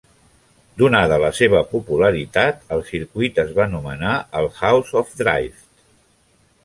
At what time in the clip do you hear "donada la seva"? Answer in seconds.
0.81-1.59